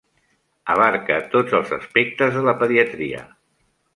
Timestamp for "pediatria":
2.65-3.23